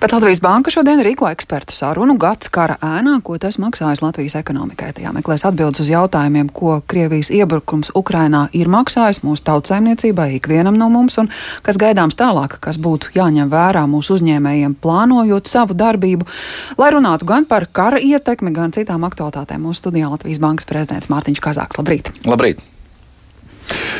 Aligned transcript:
Bet 0.00 0.12
Latvijas 0.12 0.38
Banka 0.40 0.70
šodien 0.70 1.00
rīko 1.02 1.26
ekspertu 1.26 1.74
sarunu 1.74 2.14
gads 2.22 2.46
kara 2.54 2.76
ēnā, 2.84 3.16
ko 3.26 3.34
tas 3.42 3.56
maksājas 3.58 3.98
Latvijas 3.98 4.36
ekonomikai. 4.38 4.92
Tajā 4.94 5.10
meklēs 5.16 5.42
atbildes 5.48 5.82
uz 5.82 5.90
jautājumiem, 5.90 6.52
ko 6.54 6.76
Krievijas 6.86 7.32
iebrukums 7.34 7.90
Ukrainā 7.98 8.44
ir 8.54 8.70
maksājis 8.70 9.24
mūsu 9.26 9.42
tautsēmniecībai, 9.50 10.28
ikvienam 10.38 10.78
no 10.78 10.86
mums, 10.94 11.18
un 11.18 11.32
kas 11.66 11.80
gaidāms 11.82 12.14
tālāk, 12.20 12.60
kas 12.62 12.78
būtu 12.78 13.10
jāņem 13.18 13.50
vērā 13.50 13.82
mūsu 13.90 14.20
uzņēmējiem, 14.20 14.78
plānojot 14.78 15.50
savu 15.50 15.74
darbību. 15.74 16.30
Lai 16.78 16.94
runātu 16.94 17.26
gan 17.26 17.50
par 17.50 17.66
kara 17.66 17.98
ietekmi, 17.98 18.54
gan 18.54 18.70
citām 18.76 19.02
aktualitātēm, 19.08 19.66
mūsu 19.66 19.82
studijā 19.82 20.14
Latvijas 20.14 20.38
Bankas 20.46 20.70
prezidents 20.70 21.10
Mārtiņš 21.10 21.42
Kazāks. 21.42 21.82
Labrīt! 21.82 22.14
Labrīt! 22.28 22.62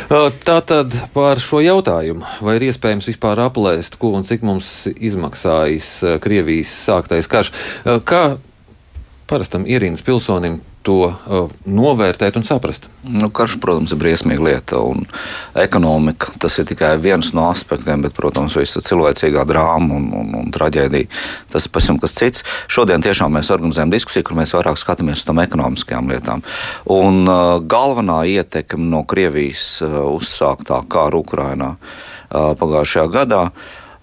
Tātad 0.09 0.95
par 1.12 1.36
šo 1.43 1.59
jautājumu, 1.61 2.25
vai 2.40 2.54
ir 2.57 2.70
iespējams 2.70 3.11
vispār 3.11 3.43
aplēst, 3.45 3.98
ko 4.00 4.14
un 4.16 4.25
cik 4.25 4.40
mums 4.46 4.70
izmaksājis 4.88 5.88
Krievijas 6.25 6.72
sāktais 6.86 7.29
karš? 7.29 7.50
Kā 8.08 8.22
parastam 9.29 9.67
ierīnas 9.68 10.00
pilsonim 10.05 10.59
to 10.87 11.11
uh, 11.11 11.50
novērtēt 11.68 12.39
un 12.39 12.45
saprast? 12.46 12.87
Nu, 13.05 13.29
karš, 13.35 13.59
protams, 13.61 13.93
ir 13.93 14.01
briesmīga 14.01 14.45
lieta, 14.45 14.79
un 14.81 15.04
ekonomika 15.59 16.32
tas 16.41 16.57
ir 16.61 16.68
tikai 16.71 16.95
viens 17.03 17.35
no 17.37 17.49
aspektiem, 17.51 18.07
bet, 18.07 18.14
protams, 18.17 18.57
visa 18.57 18.81
cilvēcīgā 18.85 19.45
drāma 19.49 19.99
un, 19.99 20.07
un, 20.17 20.31
un 20.39 20.53
traģēdija 20.54 21.11
tas 21.53 21.67
ir 21.68 21.75
pavisam 21.75 21.99
kas 22.01 22.17
cits. 22.17 22.45
Šodien 22.73 23.04
tiešām 23.04 23.37
mēs 23.37 23.53
organizējam 23.54 23.93
diskusiju, 23.93 24.29
kur 24.29 24.39
mēs 24.39 24.54
vairāk 24.57 24.81
skatāmies 24.81 25.21
uz 25.21 25.27
tām 25.29 25.43
ekonomiskajām 25.45 26.09
lietām. 26.15 26.45
Un 26.95 27.21
uh, 27.26 27.59
galvenā 27.61 28.23
ietekme 28.39 28.89
no 28.89 29.03
Krievijas 29.09 29.82
uh, 29.85 30.01
uzsāktā 30.15 30.81
kara 30.89 31.21
Ukrainā 31.21 31.75
uh, 31.75 32.55
pagājušajā 32.56 33.12
gadā. 33.19 33.42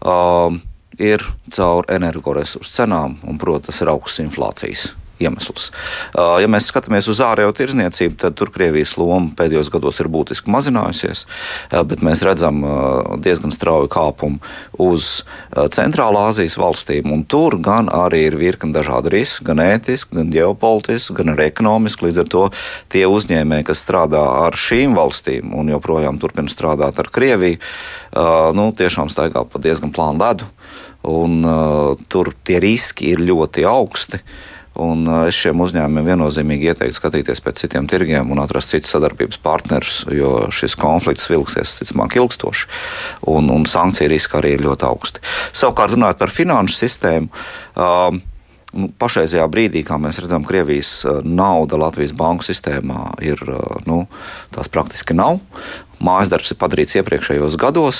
Uh, 0.06 0.62
ir 1.02 1.24
caur 1.52 1.90
energoresursu 1.92 2.78
cenām, 2.78 3.18
un, 3.26 3.42
protams, 3.42 3.82
ir 3.82 3.92
augsts 3.92 4.22
inflācijas 4.24 4.94
iemesls. 5.22 5.70
Uh, 6.14 6.38
ja 6.44 6.50
mēs 6.52 6.70
skatāmies 6.72 7.08
uz 7.12 7.22
ārējo 7.24 7.54
tirzniecību, 7.56 8.18
tad 8.22 8.36
tur 8.40 8.52
Krievijas 8.54 8.96
loma 9.00 9.32
pēdējos 9.38 9.72
gados 9.74 10.00
ir 10.04 10.10
būtiski 10.12 10.52
mazinājusies, 10.52 11.26
uh, 11.26 11.82
bet 11.88 12.04
mēs 12.06 12.24
redzam 12.26 12.62
uh, 12.64 13.16
diezgan 13.24 13.54
strauju 13.56 13.90
kāpumu 13.92 14.42
uz 14.82 15.24
Centrālā 15.76 16.26
Azijas 16.32 16.58
valstīm, 16.60 17.14
tur 17.32 17.58
gan 17.64 17.88
arī 17.94 18.26
ir 18.30 18.38
virkni 18.40 18.74
dažādi 18.76 19.14
riski, 19.14 19.46
gan 19.48 19.62
ētiski, 19.64 20.18
gan 20.18 20.32
ģeopolitiski, 20.34 21.16
gan 21.18 21.34
arī 21.34 21.48
ekonomiski. 21.50 22.08
Līdz 22.08 22.24
ar 22.24 22.32
to 22.32 22.44
tie 22.92 23.06
uzņēmēji, 23.10 23.68
kas 23.70 23.84
strādā 23.86 24.24
ar 24.46 24.58
šīm 24.60 24.96
valstīm 24.98 25.54
un 25.58 25.72
joprojām 25.72 26.20
turpina 26.22 26.52
strādāt 26.52 27.00
ar 27.02 27.12
Krieviju, 27.14 27.62
nu, 28.58 28.68
tiešām 28.76 29.12
staigā 29.14 29.46
pa 29.48 29.62
diezgan 29.64 29.94
plānu 29.96 30.22
ledu, 30.22 30.50
un 31.08 31.40
tur 32.12 32.34
tie 32.48 32.60
riski 32.64 33.14
ir 33.14 33.24
ļoti 33.24 33.66
augsti. 33.70 34.20
Uh, 34.20 34.55
Un 34.82 35.08
es 35.26 35.38
šiem 35.40 35.62
uzņēmumiem 35.64 36.10
viennozīmīgi 36.10 36.72
ieteiktu 36.72 37.00
skatīties 37.00 37.42
pēc 37.46 37.64
citiem 37.64 37.88
tirgiem 37.92 38.32
un 38.34 38.42
atrast 38.44 38.74
citus 38.74 38.92
sadarbības 38.96 39.40
partnerus, 39.44 40.02
jo 40.12 40.50
šis 40.52 40.76
konflikts 40.80 41.30
vilksies, 41.32 41.78
ticamāk, 41.80 42.18
ilgstoši. 42.20 42.68
Un, 43.32 43.48
un 43.56 43.64
sankciju 43.70 44.12
riski 44.12 44.40
arī 44.42 44.56
ir 44.58 44.66
ļoti 44.68 44.88
augsti. 44.90 45.24
Savukārt, 45.56 45.96
runājot 45.96 46.20
par 46.20 46.34
finanšu 46.36 46.80
sistēmu. 46.82 47.32
Uh, 47.76 48.20
nu, 48.76 48.92
pašreizajā 49.02 49.48
brīdī, 49.52 49.82
kā 49.88 49.98
mēs 50.02 50.20
redzam, 50.24 50.46
Krievijas 50.48 51.00
nauda 51.24 51.80
Latvijas 51.80 52.14
banku 52.18 52.46
sistēmā 52.46 53.16
ir 53.26 53.42
nu, 53.88 54.04
tās 54.56 54.72
praktiski 54.72 55.18
nav. 55.18 55.40
Mājas 56.04 56.30
darbs 56.30 56.52
ir 56.52 56.60
padarīts 56.60 56.98
iepriekšējos 57.00 57.56
gados, 57.60 58.00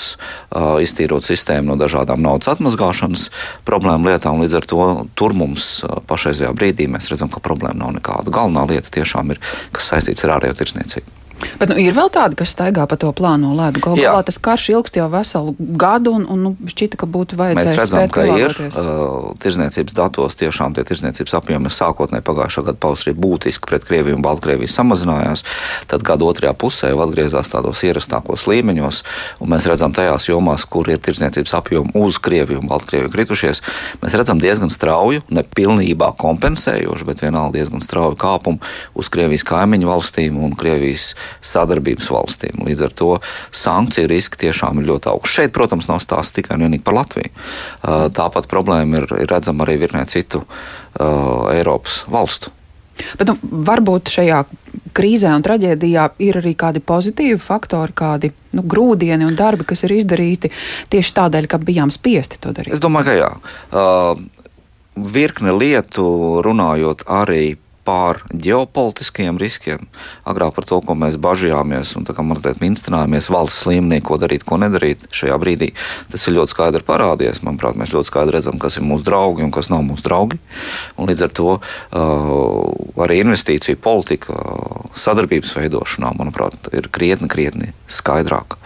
iztīrot 0.84 1.24
sistēmu 1.24 1.72
no 1.72 1.78
dažādām 1.80 2.20
naudas 2.22 2.52
atmazgāšanas 2.52 3.30
problēmu 3.68 4.12
lietām. 4.12 4.42
Līdz 4.44 4.58
ar 4.60 4.68
to 4.68 4.88
tur 5.16 5.34
mums 5.36 5.80
pašreizajā 6.10 6.52
brīdī 6.56 6.90
mēs 6.92 7.08
redzam, 7.12 7.32
ka 7.32 7.40
problēma 7.44 7.80
nav 7.86 7.96
nekāda. 7.96 8.34
Galvenā 8.36 8.68
lieta 8.68 8.92
tiešām 9.00 9.32
ir, 9.32 9.40
kas 9.72 9.94
saistīts 9.94 10.28
ar 10.28 10.36
ārējo 10.36 10.60
tirsniecību. 10.60 11.15
Bet 11.60 11.70
nu, 11.70 11.76
ir 11.80 11.94
vēl 11.96 12.10
tādi, 12.12 12.36
kas 12.38 12.52
staigā 12.52 12.84
pa 12.88 12.98
to 13.00 13.10
plāno 13.16 13.52
ledu. 13.56 13.80
Galu 13.84 14.00
galā 14.00 14.22
tas 14.26 14.38
karš 14.42 14.68
ilgst 14.74 14.96
jau 14.98 15.06
veselu 15.12 15.54
gadu, 15.80 16.12
un, 16.18 16.26
un 16.32 16.42
nu, 16.46 16.52
šķita, 16.68 16.98
ka 17.00 17.08
būtu 17.08 17.38
vajadzējis. 17.40 17.70
Mēs 17.70 17.80
redzam, 17.80 18.10
ka 18.12 18.24
ir 18.40 18.54
uh, 18.66 19.30
tirzniecības 19.42 19.96
datos 19.96 20.36
tiešām 20.40 20.76
tie 20.76 20.84
tirzniecības 20.88 21.36
apjomi 21.38 21.72
sākotnēji 21.72 22.24
pagājušā 22.26 22.64
gada 22.68 22.80
pavasarī 22.80 23.14
būtiski 23.16 23.68
pret 23.68 23.86
Krieviju 23.88 24.18
un 24.18 24.24
Baltkrieviju 24.24 24.72
samazinājās. 24.72 25.44
Tad 25.90 26.04
gada 26.06 26.28
otrajā 26.28 26.54
pusē 26.56 26.92
jau 26.92 27.00
atgriezās 27.04 27.52
tādos 27.52 27.82
ierastākos 27.86 28.46
līmeņos, 28.50 29.02
un 29.40 29.52
mēs 29.52 29.68
redzam 29.70 29.96
tajās 29.96 30.28
jomās, 30.28 30.66
kur 30.68 30.88
ir 30.92 31.00
tirzniecības 31.04 31.56
apjomi 31.60 31.94
uz 32.00 32.20
Krieviju 32.22 32.62
un 32.64 32.70
Baltkrieviju 32.72 33.12
kritušies. 33.12 33.62
Mēs 34.04 34.16
redzam 34.18 34.40
diezgan 34.42 34.72
strauju, 34.72 35.24
ne 35.32 35.44
pilnībā 35.56 36.12
kompensējošu, 36.20 37.08
bet 37.08 37.24
vienalga 37.24 37.58
diezgan 37.60 37.84
strauju 37.84 38.18
kāpumu 38.20 38.60
uz 38.96 39.12
Krievijas 39.12 39.46
kaimiņu 39.46 39.92
valstīm 39.92 40.40
un 40.42 40.56
Krievijas 40.58 41.14
sadarbības 41.40 42.10
valstīm. 42.12 42.64
Līdz 42.66 42.84
ar 42.88 42.96
to 42.96 43.10
sankciju 43.54 44.10
riski 44.10 44.42
tiešām 44.46 44.80
ir 44.80 44.90
ļoti 44.92 45.10
augsts. 45.12 45.36
Šeit, 45.36 45.54
protams, 45.56 45.88
nav 45.90 46.02
stāsts 46.04 46.36
tikai 46.36 46.56
un 46.56 46.66
vienīgi 46.66 46.84
par 46.86 46.98
Latviju. 47.00 47.32
Uh, 47.32 48.06
tāpat 48.14 48.50
problēma 48.50 49.02
ir, 49.02 49.08
ir 49.24 49.32
redzama 49.32 49.66
arī 49.66 49.78
virknē 49.84 50.06
citu 50.10 50.44
uh, 50.44 51.50
Eiropas 51.54 52.04
valstu. 52.10 52.52
Bet 53.20 53.28
nu, 53.28 53.36
varbūt 53.66 54.08
šajā 54.12 54.40
krīzē 54.96 55.34
un 55.36 55.44
traģēdijā 55.44 56.06
ir 56.24 56.38
arī 56.40 56.54
kādi 56.56 56.80
pozitīvi 56.80 57.36
faktori, 57.42 57.92
kādi 57.96 58.30
nu, 58.56 58.64
grūdieni 58.64 59.26
un 59.28 59.36
darbi, 59.36 59.66
kas 59.68 59.84
ir 59.84 59.96
izdarīti 59.98 60.52
tieši 60.92 61.14
tādēļ, 61.18 61.50
ka 61.52 61.60
bijām 61.60 61.92
spiesti 61.92 62.40
to 62.40 62.54
darīt. 62.56 62.72
Es 62.76 62.82
domāju, 62.82 63.10
ka 63.10 63.18
jā. 63.18 63.30
Uh, 63.68 64.24
virkne 64.96 65.52
lietu 65.52 66.06
runājot 66.44 67.04
arī 67.12 67.56
pār 67.86 68.20
ģeopolitiskiem 68.34 69.38
riskiem, 69.40 69.86
agrāk 70.26 70.56
par 70.56 70.66
to, 70.68 70.80
ko 70.82 70.96
mēs 70.98 71.18
bažījāmies 71.22 71.94
un 71.98 72.06
mazliet 72.26 72.60
minstrinājāmies 72.62 73.30
valsts 73.30 73.66
līmenī, 73.68 74.00
ko 74.04 74.18
darīt, 74.20 74.44
ko 74.46 74.58
nedarīt 74.60 75.06
šajā 75.14 75.38
brīdī. 75.40 75.70
Tas 76.10 76.26
ir 76.26 76.36
ļoti 76.36 76.54
skaidri 76.54 76.84
parādījies. 76.86 77.42
Manuprāt, 77.46 77.78
mēs 77.78 77.94
ļoti 77.94 78.10
skaidri 78.10 78.36
redzam, 78.38 78.58
kas 78.62 78.78
ir 78.78 78.86
mūsu 78.86 79.06
draugi 79.06 79.46
un 79.46 79.52
kas 79.54 79.70
nav 79.72 79.84
mūsu 79.86 80.06
draugi. 80.06 80.40
Un 80.98 81.10
līdz 81.10 81.26
ar 81.28 81.34
to 81.36 81.48
uh, 81.56 83.02
arī 83.06 83.20
investīciju 83.22 83.80
politika, 83.82 84.38
sadarbības 84.96 85.54
veidošanā, 85.58 86.14
manuprāt, 86.18 86.72
ir 86.76 86.90
krietni, 86.92 87.30
krietni 87.32 87.72
skaidrāka. 87.90 88.58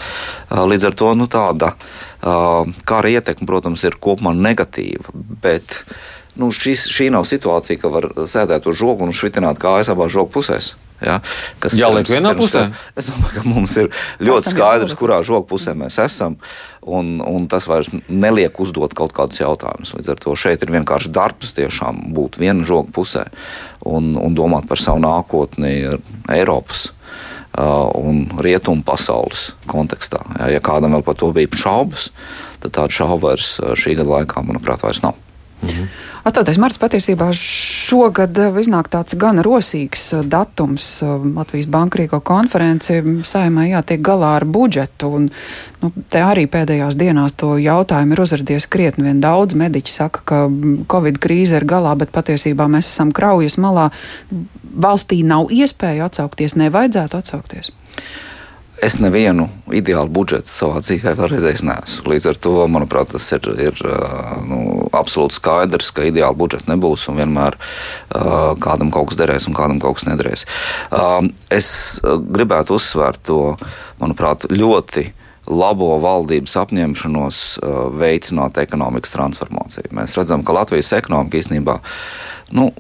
Uh, 0.49 0.65
līdz 0.71 0.91
ar 0.91 0.97
to 1.03 1.13
nu, 1.19 1.29
tāda 1.31 1.75
uh, 1.75 2.65
kara 2.89 3.13
ietekme, 3.13 3.49
protams, 3.51 3.85
ir 3.85 4.01
kopumā 4.01 4.33
negatīva. 4.37 5.13
Bet, 5.45 5.83
uh, 5.85 6.20
nu, 6.41 6.51
šis, 6.55 6.87
šī 6.93 7.11
nav 7.15 7.27
situācija, 7.29 7.81
ka 7.81 7.91
var 7.93 8.09
sēdēt 8.29 8.69
uz 8.71 8.79
žogu 8.81 9.07
un 9.07 9.17
švitināt 9.17 9.61
kājas 9.63 9.93
abās 9.93 10.13
žogu 10.15 10.33
pusēs. 10.41 10.75
Ja, 11.01 11.17
kas 11.61 11.75
jāliek 11.79 12.05
pirms, 12.05 12.13
vienā 12.13 12.33
pusē? 12.37 12.67
Es 12.99 13.09
domāju, 13.09 13.33
ka 13.39 13.43
mums 13.49 13.73
ir 13.81 13.89
ļoti 14.21 14.53
skaidrs, 14.53 14.95
kurā 15.01 15.23
žoga 15.25 15.47
pusē 15.49 15.73
mēs 15.79 15.97
esam, 16.03 16.37
un, 16.85 17.15
un 17.25 17.47
tas 17.49 17.65
vairs 17.71 17.89
neliek 18.09 18.61
uzdot 18.61 18.93
kaut 18.97 19.15
kādus 19.17 19.41
jautājumus. 19.41 19.95
Līdz 19.97 20.13
ar 20.13 20.21
to 20.21 20.37
šeit 20.37 20.65
ir 20.65 20.75
vienkārši 20.77 21.13
darbs 21.17 21.57
tiešām 21.57 22.05
būt 22.17 22.37
viena 22.43 22.67
žoga 22.69 22.93
pusē 22.93 23.25
un, 23.89 24.13
un 24.21 24.37
domāt 24.37 24.69
par 24.69 24.81
savu 24.81 25.01
nākotni 25.05 25.75
Eiropas. 26.29 26.91
Un 27.61 28.29
rietumu 28.39 28.85
pasaules 28.87 29.49
kontekstā. 29.69 30.21
Ja, 30.39 30.53
ja 30.55 30.61
kādam 30.63 30.95
vēl 30.95 31.03
par 31.05 31.17
to 31.19 31.33
bija 31.35 31.51
šaubas, 31.59 32.07
tad 32.63 32.77
tādu 32.77 32.95
šaubu 32.95 33.25
vairs 33.25 33.57
šī 33.59 33.97
gada 33.99 34.21
laikā, 34.21 34.45
manuprāt, 34.47 34.85
vairs 34.87 35.03
nav. 35.03 35.19
Mhm. 35.63 35.89
8. 36.25 36.59
marts 36.61 36.77
patiesībā 36.81 37.31
šogad 37.37 38.37
eh, 38.39 38.59
iznāk 38.61 38.91
tāds 38.93 39.17
gan 39.17 39.41
rosīgs 39.45 40.11
eh, 40.13 40.25
datums. 40.25 40.89
Eh, 41.05 41.27
Latvijas 41.37 41.69
bankrīko 41.73 42.21
konferenci 42.25 43.01
saimē 43.25 43.71
jātiek 43.71 44.03
galā 44.05 44.35
ar 44.39 44.45
budžetu. 44.45 45.11
Un, 45.17 45.29
nu, 45.81 45.93
te 46.13 46.21
arī 46.25 46.45
pēdējās 46.51 46.99
dienās 47.01 47.37
to 47.41 47.55
jautājumu 47.61 48.17
ir 48.17 48.25
uzradies 48.27 48.69
krietni 48.69 49.09
vien 49.09 49.21
daudz. 49.25 49.57
Mediķi 49.57 49.97
saka, 49.97 50.25
ka 50.25 50.43
Covid 50.93 51.21
krīze 51.23 51.57
ir 51.61 51.69
galā, 51.69 51.97
bet 51.97 52.13
patiesībā 52.13 52.69
mēs 52.69 52.93
esam 52.93 53.15
kraujas 53.17 53.57
malā. 53.61 53.89
Valstī 54.71 55.23
nav 55.27 55.49
iespēja 55.53 56.11
atsaukties, 56.11 56.57
nevajadzētu 56.61 57.21
atsaukties. 57.21 57.73
Es 58.81 58.97
nevienu 58.97 59.45
ideālu 59.77 60.09
budžetu 60.09 60.49
savā 60.49 60.81
dzīvē 60.81 61.13
vēl 61.19 61.29
redzējis. 61.35 61.63
Neesmu. 61.69 62.11
Līdz 62.15 62.27
ar 62.31 62.39
to, 62.41 62.53
manuprāt, 62.73 63.11
tas 63.13 63.27
ir, 63.37 63.49
ir 63.61 63.81
nu, 64.49 64.61
absolūti 64.97 65.37
skaidrs, 65.37 65.91
ka 65.93 66.07
ideāla 66.09 66.37
budžeta 66.37 66.71
nebūs 66.73 67.05
un 67.13 67.21
vienmēr 67.21 67.59
uh, 67.61 68.57
kādam 68.63 68.93
kaut 68.95 69.11
kas 69.11 69.21
derēs 69.21 69.49
un 69.51 69.57
kādam 69.59 69.83
kaut 69.83 69.99
kas 69.99 70.09
nederēs. 70.09 70.47
Uh, 70.89 71.29
es 71.53 72.01
gribētu 72.05 72.79
uzsvērt 72.81 73.21
to, 73.29 73.41
manuprāt, 74.01 74.49
ļoti 74.49 75.11
labo 75.51 75.91
valdības 76.01 76.55
apņemšanos 76.63 77.41
veicināt 77.99 78.61
ekonomikas 78.63 79.13
transformāciju. 79.17 79.91
Mēs 79.97 80.15
redzam, 80.19 80.45
ka 80.47 80.55
Latvijas 80.55 80.93
ekonomika 80.97 81.41
īstenībā 81.41 81.81
nu, 82.57 82.71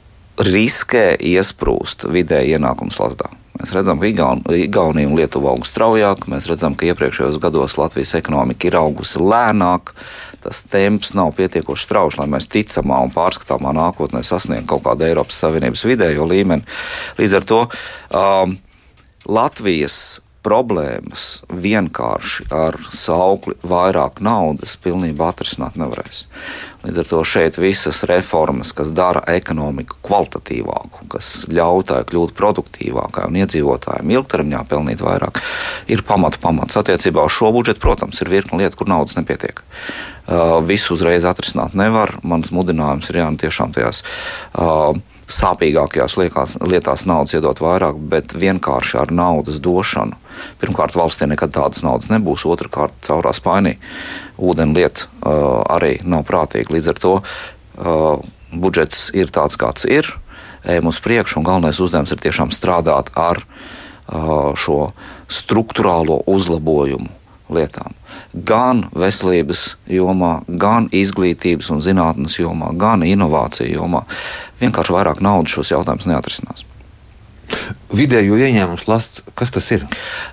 riskē 0.40 1.12
iesprūst 1.32 2.06
vidēji 2.08 2.56
ienākums 2.56 3.00
lasdā. 3.02 3.28
Mēs 3.60 3.74
redzam, 3.76 3.98
ka 4.00 4.08
Igaun, 4.08 4.40
Igaunija 4.56 5.08
un 5.10 5.18
Lietuva 5.18 5.52
aug 5.52 5.66
straujāk. 5.68 6.24
Mēs 6.32 6.48
redzam, 6.48 6.72
ka 6.78 6.86
iepriekšējos 6.88 7.36
gados 7.42 7.76
Latvijas 7.76 8.14
ekonomika 8.16 8.70
ir 8.70 8.78
augusi 8.80 9.20
lēnāk. 9.20 9.92
Tas 10.40 10.62
temps 10.72 11.12
nav 11.12 11.34
pietiekoši 11.36 11.84
strauji, 11.84 12.16
lai 12.22 12.28
mēs 12.32 12.48
ticamā 12.48 13.02
un 13.04 13.12
pārskatāmā 13.12 13.74
nākotnē 13.76 14.22
sasniegtu 14.24 14.70
kaut 14.72 14.86
kādu 14.86 15.04
Eiropas 15.10 15.42
Savienības 15.44 15.84
vidējo 15.84 16.24
līmeni. 16.30 16.64
Līdz 17.20 17.36
ar 17.36 17.48
to 17.50 17.60
um, 17.68 18.56
Latvijas 19.28 20.00
problēmas 20.46 21.42
vienkārši 21.52 22.46
ar 22.54 22.78
saukli 22.96 23.56
vairāk 23.66 24.22
naudas 24.24 24.76
pilnībā 24.80 25.30
atrisināt 25.32 25.76
nevarēs. 25.80 26.24
Līdz 26.80 27.00
ar 27.02 27.08
to 27.10 27.20
šeit 27.28 27.58
visas 27.60 28.00
reformas, 28.08 28.72
kas 28.76 28.92
dara 28.96 29.20
ekonomiku 29.28 29.98
kvalitatīvāku, 30.06 31.10
kas 31.12 31.44
ļauj 31.52 31.84
tai 31.90 32.00
kļūt 32.08 32.32
produktīvākai 32.38 33.26
un 33.28 33.36
iedzīvotājiem 33.42 34.14
ilgtermiņā 34.16 34.62
pelnīt 34.70 35.04
vairāk, 35.04 35.42
ir 35.92 36.04
pamata 36.08 36.40
pamats. 36.40 36.78
Attiecībā 36.80 37.26
uz 37.28 37.36
šo 37.36 37.52
budžetu, 37.52 37.84
protams, 37.84 38.22
ir 38.24 38.32
virkni 38.32 38.62
lietu, 38.62 38.80
kur 38.80 38.88
naudas 38.88 39.18
nepietiek. 39.20 39.60
Uh, 40.30 40.56
visu 40.64 40.94
uzreiz 40.94 41.26
atrisināt 41.28 41.76
nevar. 41.76 42.16
Mans 42.24 42.52
mudinājums 42.54 43.10
ir 43.10 43.20
jā, 43.20 43.28
nu 43.28 43.40
tiešām 43.40 43.76
tajās. 43.76 44.04
Uh, 44.54 44.96
sāpīgākajās 45.30 46.16
liekās, 46.20 46.56
lietās 46.66 47.06
naudas 47.08 47.36
iedot 47.36 47.62
vairāk, 47.62 47.98
bet 48.12 48.34
vienkārši 48.36 48.98
ar 49.02 49.12
naudas 49.14 49.60
došanu. 49.62 50.18
Pirmkārt, 50.62 50.96
valstī 50.98 51.28
nekad 51.30 51.54
tādas 51.56 51.84
naudas 51.86 52.10
nebūs, 52.12 52.46
otrkārt, 52.48 52.96
caurā 53.06 53.32
spainī 53.36 53.76
ūdeni 54.40 54.76
lieta 54.80 55.06
uh, 55.06 55.62
arī 55.76 55.98
nav 56.04 56.24
prātīga. 56.28 56.74
Līdz 56.74 56.90
ar 56.92 57.00
to 57.02 57.14
uh, 57.20 58.24
budžets 58.52 59.08
ir 59.16 59.32
tāds, 59.32 59.58
kāds 59.60 59.86
ir, 59.88 60.08
ejam 60.64 60.90
uz 60.90 61.00
priekšu, 61.04 61.40
un 61.40 61.48
galvenais 61.48 61.80
uzdevums 61.80 62.12
ir 62.14 62.22
tiešām 62.24 62.52
strādāt 62.54 63.12
ar 63.18 63.42
uh, 63.44 64.52
šo 64.58 64.90
struktūrālo 65.30 66.22
uzlabojumu 66.30 67.20
lietām. 67.50 67.94
Gan 68.46 68.84
veselības 68.94 69.74
jomā, 69.90 70.40
gan 70.46 70.88
izglītības 70.94 71.70
un 71.74 71.82
zinātnes 71.84 72.38
jomā, 72.38 72.70
gan 72.78 73.04
inovāciju 73.06 73.74
jomā. 73.74 74.04
Vienkārši 74.60 74.94
vairāk 74.96 75.22
naudas 75.24 75.56
šos 75.56 75.72
jautājumus 75.72 76.08
neatrisinās. 76.10 76.66
Vidējo 77.96 78.38
ieņēmumu 78.38 78.78
slasts, 78.78 79.24
kas 79.34 79.50
tas 79.54 79.66
ir? 79.74 79.86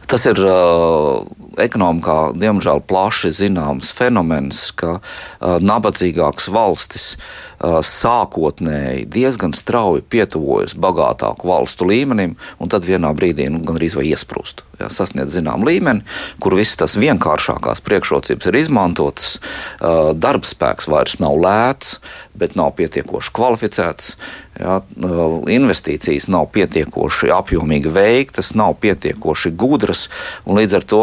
Tas 0.10 0.28
ir 0.30 0.42
uh, 0.44 1.24
ekonomikā, 1.62 2.18
diemžēl, 2.38 2.82
plaši 2.88 3.32
zināms 3.34 3.92
fenomens, 3.96 4.70
ka 4.78 4.98
uh, 5.00 5.58
nabadzīgākas 5.64 6.50
valstis 6.54 7.08
uh, 7.16 7.80
sākotnēji 7.86 9.08
diezgan 9.14 9.56
strauji 9.58 10.06
pietuvojas 10.10 10.76
bagātāku 10.78 11.50
valstu 11.50 11.90
līmenim, 11.90 12.38
un 12.62 12.72
tad 12.72 12.88
vienā 12.88 13.14
brīdī 13.18 13.50
nu, 13.52 13.62
gandrīz 13.66 13.98
vai 13.98 14.08
iesprūst. 14.12 14.64
Jā, 14.78 14.92
sasniedz 14.94 15.34
zinām 15.34 15.66
līmeni, 15.66 16.06
kur 16.44 16.54
visas 16.58 16.78
tās 16.78 16.98
vienkāršākās 17.02 17.82
priekšrocības 17.86 18.50
ir 18.52 18.60
izmantotas. 18.60 19.38
Uh, 19.38 20.14
darbspēks 20.14 20.90
vairs 20.92 21.18
nav 21.24 21.40
lēts, 21.42 21.98
bet 22.38 22.54
nav 22.60 22.76
pietiekoši 22.78 23.34
kvalificēts. 23.34 24.12
Jā, 24.58 24.80
uh, 24.82 25.40
investīcijas 25.54 26.30
nav 26.34 26.52
pietiekoši 26.54 27.32
apjomīgi 27.34 27.94
veiktas, 27.94 28.54
nav 28.58 28.78
pietiekoši 28.82 29.54
gudras, 29.58 30.08
un 30.46 30.62
līdz 30.62 30.78
ar 30.78 30.88
to 30.94 31.02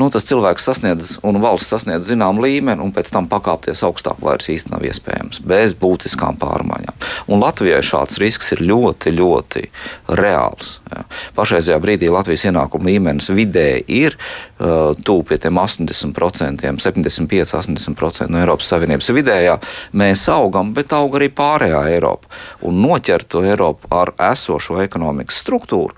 nu, 0.00 0.08
tas 0.12 0.26
cilvēks 0.26 0.66
sasniedz 0.66 1.14
un 1.26 1.38
valsts 1.42 1.70
sasniedz 1.72 2.08
zinām 2.10 2.40
līmeni, 2.42 2.82
un 2.82 2.92
pēc 2.94 3.12
tam 3.14 3.28
pakāpties 3.30 3.84
augstāk 3.86 4.20
vairs 4.24 4.50
īsti 4.50 4.72
nav 4.72 4.84
iespējams 4.86 5.42
bez 5.46 5.74
būtiskām 5.78 6.38
pārmaiņām. 6.40 7.06
Un 7.30 7.42
Latvijai 7.44 7.82
šāds 7.84 8.18
risks 8.22 8.52
ir 8.56 8.64
ļoti, 8.66 9.14
ļoti 9.14 9.64
reāls. 10.18 10.78
Jā. 10.90 11.04
Pašreizajā 11.38 11.78
brīdī 11.82 12.10
Latvijas 12.12 12.46
ienākuma 12.50 12.90
līmenis 12.90 13.30
vidēji 13.34 13.84
ir 14.02 14.18
uh, 14.18 14.92
tuvu 15.06 15.26
pie 15.30 15.38
tiem 15.42 15.60
80%, 15.62 16.66
75, 16.84 17.56
80% 17.60 18.30
no 18.32 18.42
Eiropas 18.42 18.70
Savienības 18.74 19.12
vidējā. 19.14 19.58
Mēs 20.00 20.26
augam, 20.32 20.74
bet 20.76 20.94
aug 20.96 21.18
arī 21.18 21.30
pārējā 21.34 21.84
Eiropa. 21.94 22.30
Un 22.66 22.82
noķert 22.82 23.30
to 23.30 23.44
Eiropu 23.46 23.90
ar 23.94 24.14
esošo 24.32 24.80
ekonomikas 24.84 25.42
struktūru 25.44 25.94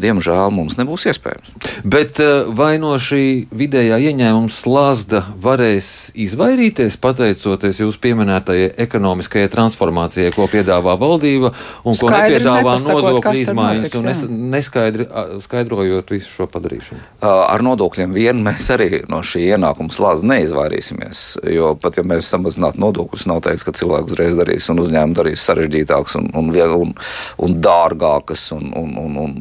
diemžēl 0.00 0.52
mums 0.54 0.76
nebūs 0.78 1.06
iespējams. 1.10 1.52
Bet 1.84 2.20
eh, 2.22 2.48
vai 2.56 2.76
no 2.82 2.94
šī 3.00 3.48
vidējā 3.56 3.98
ieņēmuma 4.10 4.52
slazda 4.52 5.22
varēs 5.42 6.12
izvairīties 6.26 6.98
pateicoties 7.02 7.82
jūsu 7.82 8.00
pieminētajai 8.04 8.72
ekonomiskajai 8.86 9.50
transformācijai, 9.52 10.32
ko 10.36 10.48
piedāvā 10.52 10.96
valdība 11.00 11.52
un 11.82 11.96
ko 11.96 12.10
Skaidri 12.10 12.38
nepiedāvā 12.38 12.76
nodokļu 12.84 13.42
izmaiņas, 13.42 13.96
un 13.98 14.08
nes, 14.10 14.22
neskaidri 14.56 15.08
skaidrojot 15.44 16.12
visu 16.14 16.32
šo 16.32 16.48
padarīšanu? 16.50 17.02
Ar 17.26 17.64
nodokļiem 17.64 18.14
vien 18.16 18.42
mēs 18.44 18.68
arī 18.74 19.02
no 19.10 19.22
šī 19.26 19.46
ienākuma 19.54 19.92
slāņa 19.94 20.30
neizvairīsimies. 20.32 21.24
Jo 21.52 21.74
pat 21.80 21.98
ja 22.00 22.04
mēs 22.06 22.28
samazinātu 22.32 22.82
nodokļus, 22.82 23.26
nav 23.30 23.42
teiks, 23.46 23.64
ka 23.66 23.74
cilvēks 23.76 24.14
uzreiz 24.14 24.38
darīs 24.38 24.68
un 24.72 24.82
uzņēmumi 24.84 25.18
darīs 25.18 25.44
sarežģītākas 25.48 26.18
un, 26.20 26.30
un, 26.38 26.52
un, 26.80 26.94
un 27.42 27.56
dārgākas 27.62 28.48
un, 28.56 28.70
un, 28.76 28.94
un, 29.02 29.18
un 29.26 29.36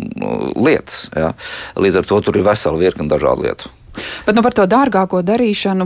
lietas. 0.54 1.08
Ja? 1.16 1.34
Līdz 1.80 2.02
ar 2.02 2.12
to 2.12 2.22
tur 2.28 2.38
ir 2.40 2.48
vesela 2.48 2.80
virkne 2.82 3.10
dažādu 3.12 3.48
lietu. 3.48 3.74
Bet 4.26 4.36
nu, 4.36 4.44
par 4.44 4.56
to 4.56 4.66
dārgāko 4.70 5.22
darīšanu 5.26 5.86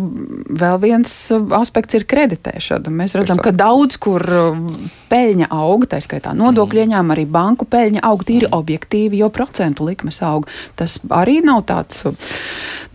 vēl 0.60 0.80
viens 0.82 1.12
uh, 1.34 1.44
aspekts 1.60 1.98
ir 1.98 2.06
kreditēšana. 2.10 2.92
Mēs 2.94 3.16
redzam, 3.18 3.42
ka 3.44 3.54
daudz 3.56 4.00
kur 4.02 4.24
uh, 4.24 4.58
peļņa 5.12 5.50
aug, 5.54 5.86
tā 5.90 6.00
skaitā 6.04 6.34
nodokļu 6.38 6.84
ieņēmumi, 6.86 7.16
arī 7.16 7.26
banku 7.30 7.68
peļņa 7.70 8.04
aug 8.10 8.26
tīri 8.26 8.50
objektīvi, 8.56 9.22
jo 9.22 9.30
procentu 9.34 9.88
likmes 9.88 10.22
aug. 10.26 10.50
Tas 10.80 11.00
arī 11.14 11.40
nav 11.46 11.66
tāds 11.70 12.02
uh, 12.10 12.18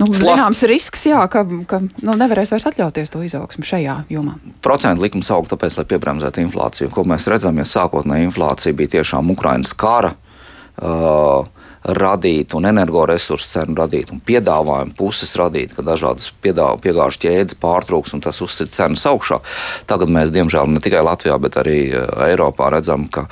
nu, 0.02 0.10
zināms 0.14 0.64
risks, 0.70 1.06
jā, 1.10 1.22
ka, 1.30 1.44
ka 1.70 1.82
nu, 1.84 2.16
nevarēs 2.18 2.54
vairs 2.54 2.68
atļauties 2.72 3.14
to 3.14 3.22
izaugsmu 3.26 3.66
šajā 3.68 4.00
jomā. 4.12 4.38
Procentu 4.64 5.06
likums 5.06 5.30
aug 5.34 5.48
tāpēc, 5.50 5.78
lai 5.80 5.88
piebremzētu 5.94 6.42
inflāciju. 6.44 6.92
Ko 6.94 7.06
mēs 7.08 7.28
redzam, 7.30 7.58
ja 7.60 7.68
sākotnēji 7.68 8.30
inflācija 8.30 8.76
bija 8.76 8.98
tiešām 8.98 9.34
Ukraiņas 9.36 9.76
kara. 9.78 10.14
Uh, 10.74 11.46
radīt 11.84 12.54
un 12.56 12.64
energoresursu 12.68 13.50
cenu 13.50 13.76
radīt 13.78 14.12
un 14.14 14.22
piedāvājumu 14.24 14.96
puses 14.96 15.34
radīt, 15.36 15.74
ka 15.76 15.84
dažādas 15.84 16.30
piegāžu 16.44 17.20
ķēdes 17.26 17.58
pārtrūks 17.60 18.14
un 18.16 18.24
tas 18.24 18.40
uzsver 18.44 18.70
cenas 18.72 19.04
augšā. 19.10 19.40
Tagad 19.90 20.12
mēs, 20.12 20.32
diemžēl, 20.34 20.70
ne 20.72 20.80
tikai 20.84 21.04
Latvijā, 21.04 21.36
bet 21.42 21.60
arī 21.60 21.78
eh, 21.92 22.08
Eiropā 22.30 22.70
redzam, 22.72 23.06
ka 23.12 23.28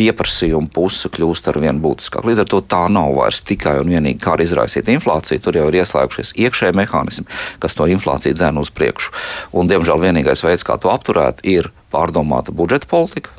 pieprasījuma 0.00 0.70
puse 0.72 1.10
kļūst 1.12 1.50
ar 1.50 1.58
vien 1.60 1.80
būtiskāk. 1.82 2.24
Līdz 2.24 2.44
ar 2.44 2.48
to 2.52 2.60
tā 2.72 2.84
nav 2.92 3.12
vairs 3.18 3.42
tikai 3.44 3.76
un 3.82 3.92
vienīgi 3.92 4.20
kā 4.22 4.36
izraisīt 4.40 4.88
inflāciju. 4.92 5.42
Tur 5.44 5.58
jau 5.60 5.66
ir 5.68 5.80
ieslēgušies 5.82 6.32
iekšēji 6.40 6.78
mehānismi, 6.80 7.26
kas 7.60 7.76
to 7.76 7.88
inflāciju 7.90 8.38
dzēna 8.38 8.64
uz 8.64 8.72
priekšu. 8.72 9.12
Un, 9.52 9.68
diemžēl 9.68 10.00
vienīgais 10.00 10.44
veids, 10.46 10.64
kā 10.64 10.78
to 10.80 10.92
apturēt, 10.92 11.44
ir 11.44 11.68
pārdomāta 11.92 12.54
budžeta 12.56 12.88
politika, 12.88 13.34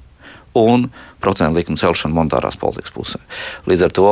un 0.57 0.89
procentu 1.23 1.59
likuma 1.59 1.79
celšana 1.79 2.15
monetārās 2.15 2.59
politikas 2.59 2.93
pusē. 2.95 3.21
Līdz 3.69 3.87
ar 3.87 3.95
to, 3.95 4.09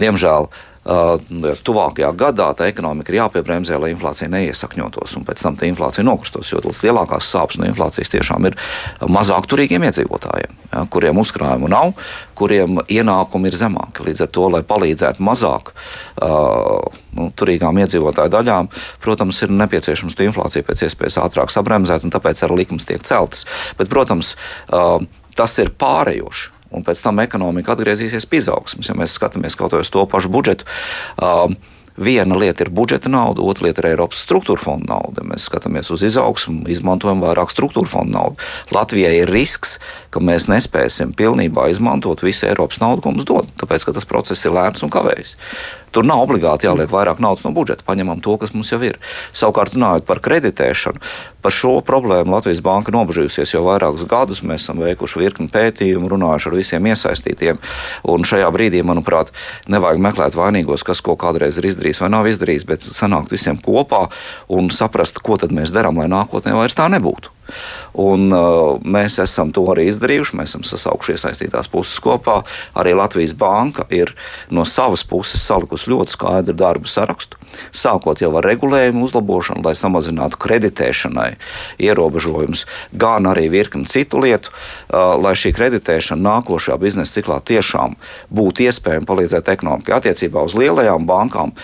diemžēl, 0.00 0.48
uh, 0.48 0.64
tuvākajā 0.86 2.12
gadā 2.14 2.46
tā 2.54 2.68
ekonomika 2.70 3.10
ir 3.10 3.18
jāpiebremzē, 3.18 3.78
lai 3.80 3.90
inflācija 3.90 4.28
neiesakņotos 4.30 5.16
un 5.18 5.24
pēc 5.26 5.42
tam 5.42 5.56
tā 5.58 5.66
inflācija 5.66 6.04
nokustos. 6.06 6.52
Jo 6.52 6.62
tas 6.62 6.82
lielākās 6.86 7.26
sāpes 7.26 7.58
no 7.58 7.66
inflācijas 7.66 8.12
tiešām 8.14 8.46
ir 8.46 8.56
mazāk 9.02 9.48
turīgiem 9.50 9.82
iedzīvotājiem, 9.88 10.54
ja, 10.70 10.84
kuriem 10.90 11.18
uzkrājumu 11.18 11.70
nav, 11.72 11.94
kuriem 12.38 12.80
ienākumi 12.86 13.50
ir 13.50 13.58
zemāki. 13.58 14.06
Līdz 14.06 14.26
ar 14.26 14.30
to, 14.30 14.46
lai 14.52 14.62
palīdzētu 14.66 15.26
mazāk 15.26 15.72
uh, 15.74 16.86
nu, 17.16 17.30
turīgām 17.34 17.82
iedzīvotāju 17.82 18.34
daļām, 18.36 18.70
protams, 19.02 19.42
ir 19.42 19.54
nepieciešams 19.56 20.14
to 20.14 20.28
inflāciju 20.28 20.66
pēc 20.68 20.86
iespējas 20.86 21.18
ātrāk 21.24 21.54
sabremzēt, 21.54 22.06
un 22.06 22.14
tāpēc 22.14 22.46
arī 22.46 22.62
likums 22.62 22.86
tiek 22.86 23.02
celtas. 23.06 23.46
Bet, 23.80 23.90
protams, 23.90 24.36
uh, 24.70 25.00
tas 25.38 25.56
ir 25.62 25.72
pārējoši. 25.78 26.52
Un 26.76 26.82
pēc 26.84 27.00
tam 27.04 27.22
ekonomika 27.22 27.76
atgriezīsies 27.76 28.26
pie 28.28 28.42
izaugsmes. 28.42 28.90
Ja 28.90 28.96
mēs 28.98 29.14
skatāmies 29.16 29.56
kaut 29.58 29.76
uz 29.78 29.90
to 29.92 30.02
pašu 30.10 30.32
budžetu, 30.34 30.66
um, 31.22 31.54
viena 31.96 32.36
lieta 32.36 32.64
ir 32.64 32.70
budžeta 32.74 33.08
nauda, 33.08 33.42
otra 33.42 33.68
lieta 33.68 33.82
ir 33.82 33.92
Eiropas 33.92 34.20
struktūra 34.26 34.60
fonda 34.60 34.96
nauda. 34.96 35.24
Mēs 35.26 35.46
skatāmies 35.48 35.90
uz 35.94 36.04
izaugsmu, 36.06 36.66
izmantojam 36.72 37.22
vairāk 37.24 37.52
struktūra 37.52 37.88
fonda 37.88 38.18
naudu. 38.18 38.50
Latvijai 38.74 39.14
ir 39.22 39.32
risks, 39.32 39.78
ka 40.10 40.20
mēs 40.20 40.50
nespēsim 40.52 41.14
pilnībā 41.16 41.70
izmantot 41.72 42.22
visu 42.26 42.48
Eiropas 42.50 42.82
naudu, 42.82 43.04
ko 43.04 43.14
mums 43.14 43.28
dod, 43.28 43.48
tāpēc 43.60 43.88
ka 43.88 43.96
tas 43.96 44.08
process 44.08 44.44
ir 44.44 44.56
lēns 44.56 44.84
un 44.84 44.92
kavējas. 44.92 45.36
Tur 45.96 46.04
nav 46.04 46.20
obligāti 46.26 46.68
jāliek 46.68 46.90
vairāk 46.92 47.22
naudas 47.24 47.46
no 47.46 47.54
budžeta. 47.56 47.86
Paņemam 47.86 48.20
to, 48.20 48.34
kas 48.36 48.52
mums 48.52 48.68
jau 48.68 48.76
ir. 48.84 48.98
Savukārt, 49.32 49.72
runājot 49.72 50.04
par 50.04 50.20
kreditēšanu, 50.20 51.00
par 51.40 51.54
šo 51.56 51.78
problēmu 51.86 52.34
Latvijas 52.34 52.60
Banka 52.60 52.92
nobežījusies 52.92 53.54
jau 53.54 53.62
vairākus 53.64 54.04
gadus. 54.10 54.42
Mēs 54.44 54.66
esam 54.66 54.82
veikuši 54.84 55.22
virkni 55.22 55.48
pētījumu, 55.54 56.10
runājuši 56.12 56.50
ar 56.50 56.56
visiem 56.58 56.90
iesaistītiem. 56.92 57.62
Un 58.12 58.28
šajā 58.28 58.50
brīdī, 58.52 58.82
manuprāt, 58.84 59.32
nevajag 59.72 60.02
meklēt 60.04 60.36
vainīgos, 60.36 60.84
kas 60.84 61.00
ko 61.00 61.16
kādreiz 61.16 61.56
ir 61.56 61.70
izdarījis 61.70 62.02
vai 62.04 62.12
nav 62.12 62.28
izdarījis, 62.28 62.68
bet 62.68 62.84
sanākt 62.90 63.32
visiem 63.32 63.56
kopā 63.56 64.04
un 64.52 64.68
saprast, 64.68 65.22
ko 65.24 65.40
tad 65.40 65.56
mēs 65.56 65.72
darām, 65.72 65.96
lai 66.02 66.10
nākotnē 66.12 66.52
vairs 66.60 66.76
tā 66.76 66.90
nebūtu. 66.92 67.32
Un, 67.96 68.28
uh, 68.34 68.76
mēs 68.82 69.20
esam 69.22 69.52
to 69.54 69.64
arī 69.72 69.86
izdarījuši. 69.90 70.36
Mēs 70.38 70.52
esam 70.52 70.66
sasaukuši 70.66 71.16
iesaistītās 71.16 71.70
puses 71.72 72.00
kopā. 72.02 72.40
Arī 72.78 72.96
Latvijas 72.98 73.36
Banka 73.38 73.86
ir 73.94 74.12
no 74.50 74.66
savas 74.68 75.06
puses 75.06 75.44
salikusi 75.46 75.85
ļoti 75.90 76.16
skaidru 76.16 76.56
darbu 76.56 76.90
sarakstu. 76.90 77.38
Sākot 77.72 78.20
jau 78.20 78.30
ar 78.36 78.44
regulējumu 78.46 79.06
uzlabošanu, 79.06 79.62
lai 79.64 79.74
samazinātu 79.78 80.38
kreditēšanai 80.42 81.28
ierobežojumus, 81.82 82.66
gan 82.92 83.28
arī 83.30 83.48
virkni 83.52 83.88
citu 83.88 84.20
lietu, 84.20 84.52
lai 84.92 85.34
šī 85.38 85.54
kreditēšana 85.56 86.20
nākošajā 86.26 86.76
biznesa 86.82 87.18
ciklā 87.18 87.38
tiešām 87.46 87.96
būtu 88.34 88.66
iespējama 88.66 89.08
palīdzēt 89.08 89.48
ekonomikai. 89.54 89.96
Attiecībā 89.96 90.44
uz 90.44 90.56
lielajām 90.58 91.06
bankām, 91.08 91.54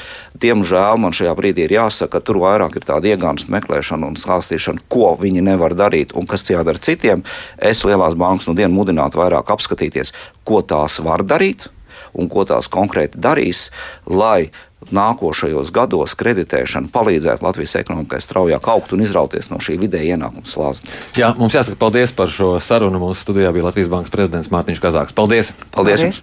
diemžēl 0.43 1.01
man 1.03 1.17
šajā 1.17 1.35
brīdī 1.39 1.67
ir 1.67 1.77
jāsaka, 1.77 2.19
ka 2.19 2.25
tur 2.25 2.41
vairāk 2.43 2.79
ir 2.79 2.89
tāda 2.89 3.13
iegānstu 3.13 3.53
meklēšana 3.55 4.09
un 4.09 4.19
stāstīšana, 4.21 4.87
ko 4.93 5.13
viņi 5.21 5.45
nevar 5.45 5.77
darīt 5.79 6.17
un 6.17 6.29
kas 6.31 6.47
jādara 6.49 6.81
citiem. 6.83 7.27
Es 7.59 7.85
lielās 7.89 8.17
bankas 8.19 8.49
no 8.49 8.57
dienas 8.59 8.77
mudinātu 8.77 9.21
vairāk 9.21 9.53
apskatīties, 9.53 10.15
ko 10.49 10.65
tās 10.65 11.01
var 11.05 11.25
darīt 11.27 11.69
un 12.15 12.29
ko 12.33 12.45
tās 12.49 12.69
konkrēti 12.73 13.21
darīs, 13.23 13.69
lai 14.07 14.51
nākošajos 14.93 15.71
gados 15.75 16.17
kreditēšana 16.19 16.91
palīdzētu 16.93 17.47
Latvijas 17.47 17.77
ekonomikai 17.81 18.19
straujāk 18.23 18.67
augt 18.73 18.97
un 18.97 19.05
izrauties 19.05 19.53
no 19.53 19.61
šī 19.63 19.79
vidēja 19.85 20.17
ienākuma 20.17 20.49
slāzda. 20.49 20.91
Jā, 21.19 21.33
mums 21.39 21.55
jāsaka 21.57 21.79
paldies 21.79 22.15
par 22.17 22.33
šo 22.33 22.57
sarunu. 22.63 23.01
Mūsu 23.03 23.23
studijā 23.23 23.55
bija 23.55 23.71
Latvijas 23.71 23.93
Bankas 23.93 24.15
prezidents 24.15 24.53
Mārtiņš 24.53 24.83
Kazāks. 24.83 25.17
Paldies! 25.17 25.55
Paldies! 25.71 26.03
paldies. 26.03 26.23